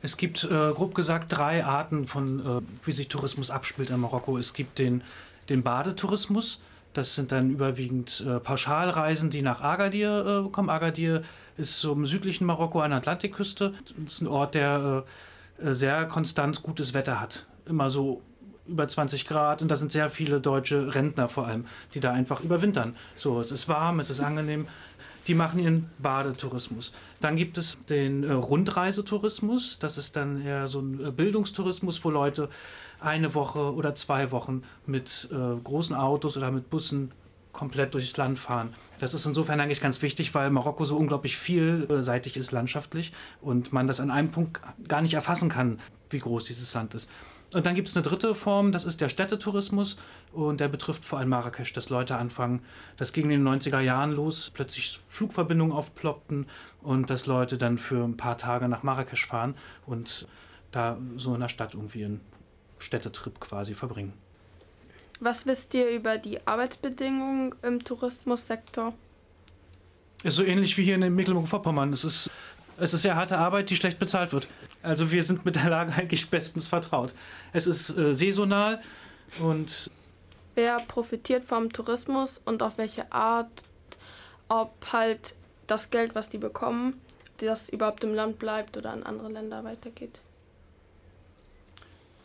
[0.00, 4.38] Es gibt, äh, grob gesagt, drei Arten von, äh, wie sich Tourismus abspielt in Marokko.
[4.38, 5.02] Es gibt den,
[5.50, 6.62] den Badetourismus.
[6.94, 10.70] Das sind dann überwiegend äh, Pauschalreisen, die nach Agadir äh, kommen.
[10.70, 11.22] Agadir
[11.58, 13.74] ist so im südlichen Marokko an der Atlantikküste.
[13.98, 15.04] Das ist ein Ort, der
[15.60, 17.44] äh, äh, sehr konstant gutes Wetter hat.
[17.66, 18.22] Immer so
[18.70, 22.40] über 20 Grad und da sind sehr viele deutsche Rentner vor allem, die da einfach
[22.40, 22.96] überwintern.
[23.16, 24.66] So, es ist warm, es ist angenehm.
[25.26, 26.92] Die machen ihren Badetourismus.
[27.20, 29.78] Dann gibt es den äh, Rundreisetourismus.
[29.78, 32.48] Das ist dann eher so ein äh, Bildungstourismus, wo Leute
[33.00, 37.12] eine Woche oder zwei Wochen mit äh, großen Autos oder mit Bussen
[37.52, 38.74] komplett durchs Land fahren.
[39.00, 43.86] Das ist insofern eigentlich ganz wichtig, weil Marokko so unglaublich vielseitig ist landschaftlich und man
[43.86, 45.80] das an einem Punkt gar nicht erfassen kann,
[46.10, 47.08] wie groß dieses Land ist.
[47.52, 49.96] Und dann gibt es eine dritte Form, das ist der Städtetourismus
[50.32, 52.62] und der betrifft vor allem Marrakesch, dass Leute anfangen,
[52.96, 56.46] das ging in den 90er Jahren los, plötzlich Flugverbindungen aufploppten
[56.80, 60.28] und dass Leute dann für ein paar Tage nach Marrakesch fahren und
[60.70, 62.20] da so in der Stadt irgendwie einen
[62.78, 64.12] Städtetrip quasi verbringen.
[65.18, 68.94] Was wisst ihr über die Arbeitsbedingungen im Tourismussektor?
[70.22, 71.92] Ist so ähnlich wie hier in Mecklenburg-Vorpommern.
[71.92, 72.30] Es ist,
[72.78, 74.48] es ist sehr harte Arbeit, die schlecht bezahlt wird.
[74.82, 77.14] Also wir sind mit der Lage eigentlich bestens vertraut.
[77.52, 78.80] Es ist äh, saisonal
[79.40, 79.90] und
[80.54, 83.50] Wer profitiert vom Tourismus und auf welche Art,
[84.48, 85.34] ob halt
[85.66, 87.00] das Geld, was die bekommen,
[87.38, 90.20] das überhaupt im Land bleibt oder an andere Länder weitergeht?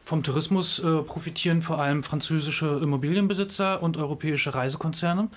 [0.06, 5.30] vom Tourismus äh, profitieren vor allem französische Immobilienbesitzer und europäische Reisekonzerne.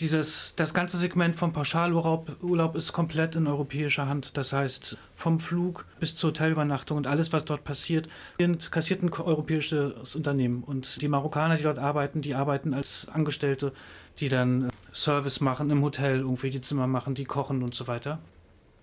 [0.00, 4.38] Dieses, das ganze Segment vom Pauschalurlaub Urlaub ist komplett in europäischer Hand.
[4.38, 8.08] Das heißt, vom Flug bis zur Hotelübernachtung und alles, was dort passiert,
[8.38, 10.64] sind kassiert ein europäisches Unternehmen.
[10.64, 13.74] Und die Marokkaner, die dort arbeiten, die arbeiten als Angestellte,
[14.20, 17.86] die dann äh, Service machen im Hotel, irgendwie die Zimmer machen, die kochen und so
[17.86, 18.20] weiter.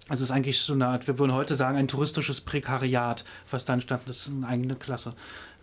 [0.09, 3.65] Also es ist eigentlich so eine Art, wir würden heute sagen, ein touristisches Prekariat, was
[3.65, 5.13] da entstanden ist, eine eigene Klasse.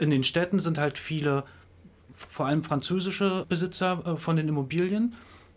[0.01, 1.45] In den Städten sind halt viele,
[2.13, 5.15] vor allem französische Besitzer äh, von den Immobilien.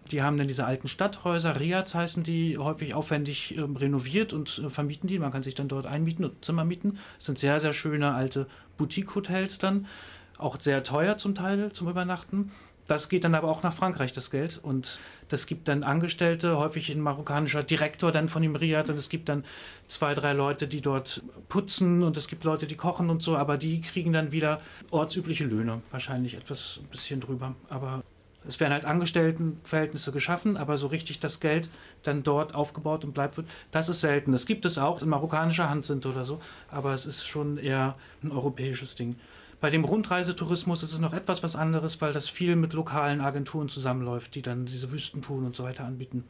[0.07, 4.69] Die haben dann diese alten Stadthäuser, Riads heißen die, häufig aufwendig ähm, renoviert und äh,
[4.69, 5.19] vermieten die.
[5.19, 6.99] Man kann sich dann dort einmieten und Zimmer mieten.
[7.17, 9.87] Das sind sehr, sehr schöne alte Boutique-Hotels dann.
[10.37, 12.51] Auch sehr teuer zum Teil zum Übernachten.
[12.87, 14.59] Das geht dann aber auch nach Frankreich, das Geld.
[14.63, 18.89] Und das gibt dann Angestellte, häufig ein marokkanischer Direktor dann von dem Riad.
[18.89, 19.43] Und es gibt dann
[19.89, 22.01] zwei, drei Leute, die dort putzen.
[22.01, 23.35] Und es gibt Leute, die kochen und so.
[23.35, 25.81] Aber die kriegen dann wieder ortsübliche Löhne.
[25.91, 27.55] Wahrscheinlich etwas ein bisschen drüber.
[27.67, 28.03] Aber
[28.47, 31.69] es werden halt Angestelltenverhältnisse geschaffen, aber so richtig das Geld
[32.03, 34.31] dann dort aufgebaut und bleibt wird, das ist selten.
[34.31, 37.95] Das gibt es auch, in marokkanischer Hand sind oder so, aber es ist schon eher
[38.23, 39.15] ein europäisches Ding.
[39.59, 43.69] Bei dem Rundreisetourismus ist es noch etwas was anderes, weil das viel mit lokalen Agenturen
[43.69, 46.23] zusammenläuft, die dann diese Wüstentouren und so weiter anbieten.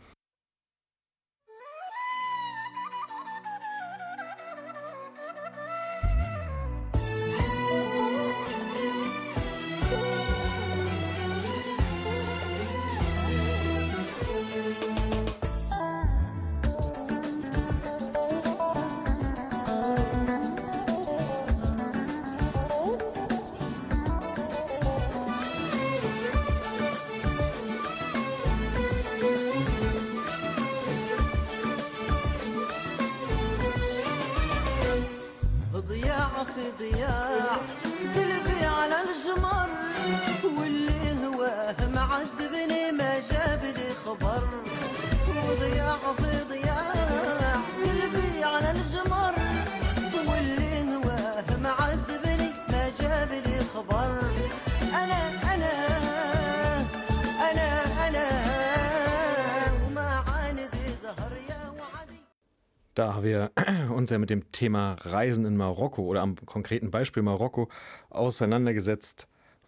[62.98, 63.52] Da wir
[63.94, 67.70] uns ja mit dem Thema Reisen in Marokko oder am konkreten Beispiel Marokko
[68.10, 69.28] auseinandergesetzt,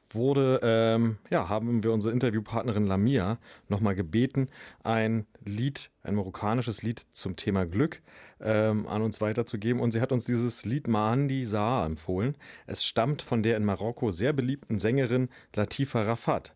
[0.09, 4.47] wurde, ähm, ja, haben wir unsere Interviewpartnerin Lamia nochmal gebeten,
[4.83, 8.01] ein Lied, ein marokkanisches Lied zum Thema Glück
[8.41, 9.79] ähm, an uns weiterzugeben.
[9.79, 12.35] Und sie hat uns dieses Lied Mahandi Saar empfohlen.
[12.65, 16.55] Es stammt von der in Marokko sehr beliebten Sängerin Latifa Rafat.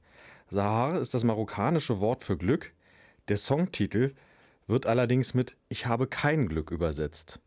[0.50, 2.74] Sahar ist das marokkanische Wort für Glück.
[3.28, 4.16] Der Songtitel
[4.68, 7.40] wird allerdings mit Ich habe kein Glück übersetzt.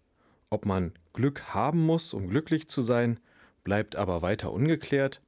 [0.51, 3.19] Ob man Glück haben muss, um glücklich zu sein,
[3.65, 5.21] bleibt aber weiter ungeklärt.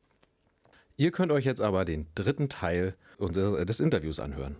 [0.96, 4.56] Ihr könnt euch jetzt aber den dritten Teil unseres- des Interviews anhören.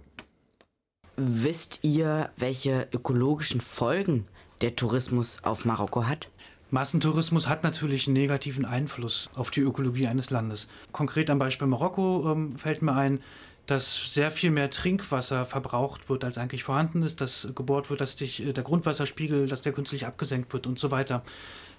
[1.16, 4.26] Wisst ihr, welche ökologischen Folgen
[4.60, 6.28] der Tourismus auf Marokko hat?
[6.70, 10.68] Massentourismus hat natürlich einen negativen Einfluss auf die Ökologie eines Landes.
[10.92, 13.20] Konkret am Beispiel Marokko ähm, fällt mir ein,
[13.68, 18.16] dass sehr viel mehr Trinkwasser verbraucht wird, als eigentlich vorhanden ist, dass gebohrt wird, dass
[18.16, 21.22] sich äh, der Grundwasserspiegel, dass der künstlich abgesenkt wird und so weiter.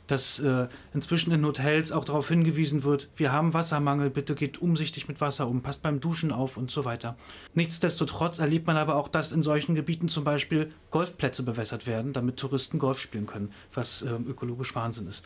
[0.05, 5.07] Dass äh, inzwischen in Hotels auch darauf hingewiesen wird, wir haben Wassermangel, bitte geht umsichtig
[5.07, 7.17] mit Wasser um, passt beim Duschen auf und so weiter.
[7.55, 12.37] Nichtsdestotrotz erlebt man aber auch, dass in solchen Gebieten zum Beispiel Golfplätze bewässert werden, damit
[12.37, 15.23] Touristen Golf spielen können, was ähm, ökologisch Wahnsinn ist.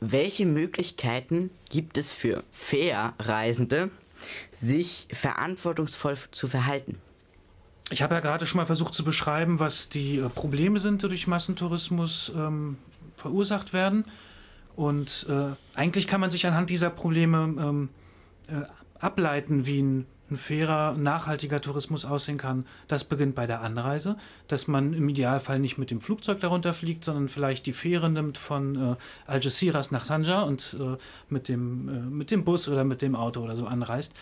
[0.00, 3.90] Welche Möglichkeiten gibt es für Fair-Reisende,
[4.52, 6.98] sich verantwortungsvoll zu verhalten?
[7.90, 11.08] Ich habe ja gerade schon mal versucht zu beschreiben, was die äh, Probleme sind, die
[11.08, 12.78] durch Massentourismus ähm,
[13.16, 14.04] verursacht werden.
[14.76, 17.88] Und äh, eigentlich kann man sich anhand dieser Probleme ähm,
[18.48, 18.62] äh,
[19.00, 22.66] ableiten, wie ein, ein fairer, nachhaltiger Tourismus aussehen kann.
[22.88, 24.16] Das beginnt bei der Anreise,
[24.48, 28.38] dass man im Idealfall nicht mit dem Flugzeug darunter fliegt, sondern vielleicht die Fähre nimmt
[28.38, 30.96] von äh, Algeciras nach Tanja und äh,
[31.28, 34.12] mit, dem, äh, mit dem Bus oder mit dem Auto oder so anreist.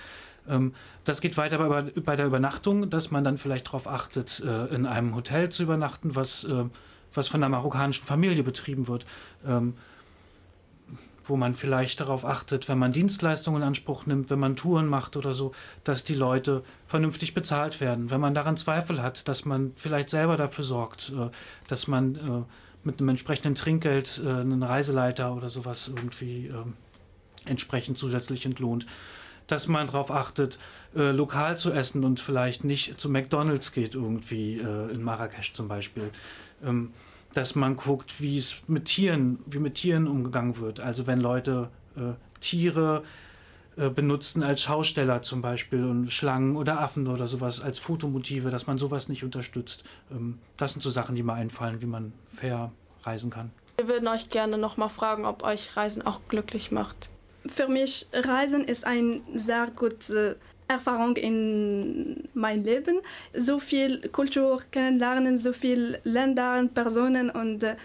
[0.48, 0.72] Ähm,
[1.04, 1.58] Das geht weiter
[2.04, 6.16] bei, der Übernachtung, dass man dann vielleicht darauf achtet, äh, in einem Hotel zu übernachten,
[6.16, 6.64] was, äh,
[7.14, 9.06] was von einer marokkanischen Familie betrieben wird.
[9.46, 9.74] Ähm,
[11.28, 15.16] Wo man vielleicht darauf achtet, wenn man Dienstleistungen in Anspruch nimmt, wenn man Touren macht
[15.16, 15.52] oder so,
[15.84, 18.10] dass die Leute vernünftig bezahlt werden.
[18.10, 21.30] Wenn man daran Zweifel hat, dass man vielleicht selber dafür sorgt, äh,
[21.66, 22.42] dass man äh,
[22.82, 26.74] mit einem entsprechenden Trinkgeld äh, einen Reiseleiter oder sowas irgendwie ähm,
[27.44, 28.86] entsprechend zusätzlich entlohnt
[29.46, 30.58] dass man darauf achtet,
[30.92, 36.10] lokal zu essen und vielleicht nicht zu McDonalds geht, irgendwie in Marrakesch zum Beispiel.
[37.34, 40.80] Dass man guckt, wie es mit Tieren, wie mit Tieren umgegangen wird.
[40.80, 43.02] Also wenn Leute äh, Tiere
[43.78, 48.66] äh, benutzen als Schausteller zum Beispiel und Schlangen oder Affen oder sowas als Fotomotive, dass
[48.66, 49.84] man sowas nicht unterstützt.
[50.10, 52.72] Ähm, das sind so Sachen, die mir einfallen, wie man fair
[53.04, 53.52] reisen kann.
[53.76, 57.08] Wir würden euch gerne noch mal fragen, ob euch Reisen auch glücklich macht.
[57.46, 60.36] Für mich Reisen ist eine sehr gute
[60.68, 63.00] Erfahrung in mein Leben.
[63.34, 67.76] So viel Kultur kennenlernen, so viel Länder, Personen und äh,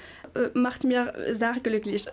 [0.53, 2.05] macht mir sehr glücklich.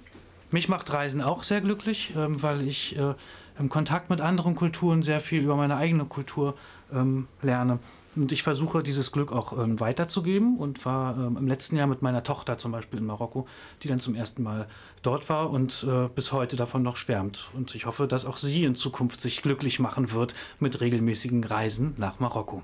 [0.50, 3.14] Mich macht Reisen auch sehr glücklich, ähm, weil ich äh,
[3.58, 6.54] im Kontakt mit anderen Kulturen sehr viel über meine eigene Kultur
[6.92, 7.78] ähm, lerne.
[8.16, 12.00] Und ich versuche dieses Glück auch ähm, weiterzugeben und war ähm, im letzten Jahr mit
[12.00, 13.46] meiner Tochter zum Beispiel in Marokko,
[13.82, 14.66] die dann zum ersten Mal
[15.02, 17.50] dort war und äh, bis heute davon noch schwärmt.
[17.54, 21.94] Und ich hoffe, dass auch sie in Zukunft sich glücklich machen wird mit regelmäßigen Reisen
[21.98, 22.62] nach Marokko.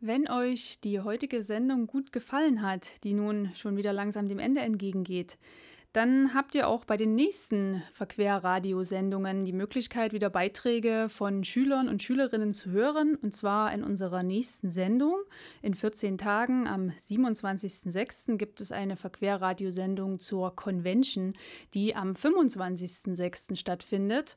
[0.00, 4.60] Wenn euch die heutige Sendung gut gefallen hat, die nun schon wieder langsam dem Ende
[4.60, 5.38] entgegengeht,
[5.98, 12.04] dann habt ihr auch bei den nächsten Verquer-Radiosendungen die Möglichkeit, wieder Beiträge von Schülern und
[12.04, 13.16] Schülerinnen zu hören.
[13.16, 15.16] Und zwar in unserer nächsten Sendung.
[15.60, 18.36] In 14 Tagen am 27.06.
[18.36, 21.34] gibt es eine Verquer-Radiosendung zur Convention,
[21.74, 23.56] die am 25.06.
[23.56, 24.36] stattfindet.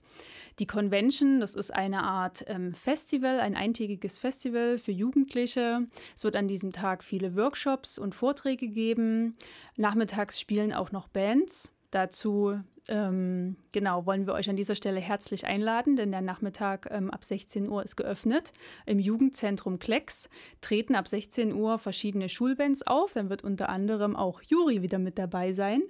[0.58, 5.88] Die Convention, das ist eine Art ähm, Festival, ein eintägiges Festival für Jugendliche.
[6.16, 9.36] Es wird an diesem Tag viele Workshops und Vorträge geben.
[9.78, 11.51] Nachmittags spielen auch noch Bands.
[11.92, 17.12] Dazu ähm, genau wollen wir euch an dieser Stelle herzlich einladen, denn der Nachmittag ähm,
[17.12, 18.54] ab 16 Uhr ist geöffnet.
[18.86, 20.30] Im Jugendzentrum Klecks
[20.62, 23.12] treten ab 16 Uhr verschiedene Schulbands auf.
[23.12, 25.82] Dann wird unter anderem auch Juri wieder mit dabei sein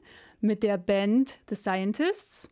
[0.41, 2.49] mit der Band The Scientists.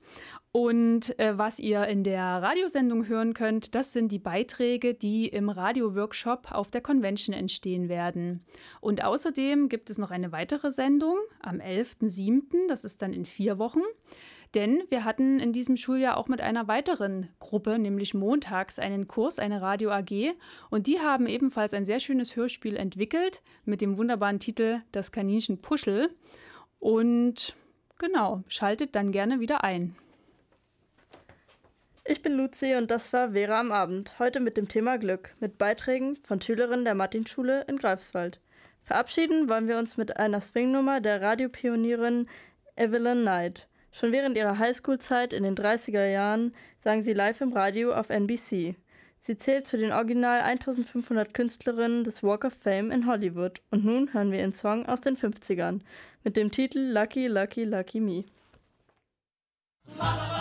[0.60, 5.48] Und äh, was ihr in der Radiosendung hören könnt, das sind die Beiträge, die im
[5.48, 8.42] Radio-Workshop auf der Convention entstehen werden.
[8.82, 13.58] Und außerdem gibt es noch eine weitere Sendung am 11.07., das ist dann in vier
[13.58, 13.80] Wochen.
[14.54, 19.40] Denn wir hatten in diesem Schuljahr auch mit einer weiteren Gruppe, nämlich montags, einen Kurs,
[19.40, 20.36] eine Radio AG.
[20.70, 25.62] Und die haben ebenfalls ein sehr schönes Hörspiel entwickelt mit dem wunderbaren Titel Das Kaninchen
[25.62, 26.10] Puschel.
[26.80, 27.56] Und
[27.98, 29.96] genau, schaltet dann gerne wieder ein.
[32.12, 35.60] Ich bin Luzi und das war Vera am Abend, heute mit dem Thema Glück, mit
[35.60, 38.40] Beiträgen von Schülerinnen der Martinschule in Greifswald.
[38.82, 42.28] Verabschieden wollen wir uns mit einer Swingnummer der Radiopionierin
[42.76, 43.68] Evelyn Knight.
[43.92, 48.74] Schon während ihrer Highschool-Zeit in den 30er Jahren sang sie live im Radio auf NBC.
[49.20, 54.12] Sie zählt zu den original 1500 Künstlerinnen des Walk of Fame in Hollywood und nun
[54.14, 55.82] hören wir ihren Song aus den 50ern
[56.24, 58.24] mit dem Titel Lucky, Lucky, Lucky Me.
[59.96, 60.39] Lucky,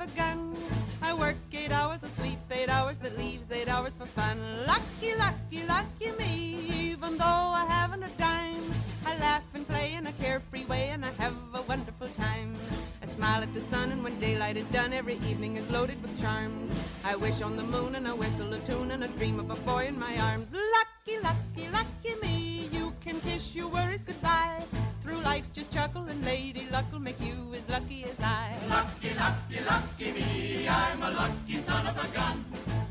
[0.00, 0.56] a gun.
[1.02, 4.38] I work eight hours, I sleep eight hours, that leaves eight hours for fun.
[4.66, 7.24] Lucky, lucky, lucky me, even though
[7.60, 8.72] I haven't a dime.
[9.04, 12.54] I laugh and play in a carefree way and I have a wonderful time.
[13.02, 16.18] I smile at the sun and when daylight is done, every evening is loaded with
[16.20, 16.70] charms.
[17.04, 19.56] I wish on the moon and I whistle a tune and I dream of a
[19.56, 20.54] boy in my arms.
[20.54, 24.64] Lucky, lucky, lucky me, you can kiss your worries goodbye
[25.10, 28.54] through life, just chuckle and lady luck'll make you as lucky as I.
[28.68, 32.44] Lucky, lucky, lucky me, I'm a lucky son of a gun.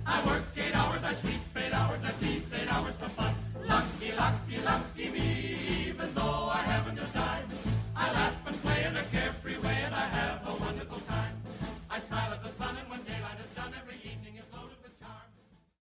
[0.06, 3.34] I work eight hours, I sleep eight hours, I leave eight hours for fun.
[3.68, 4.89] Lucky, lucky, lucky.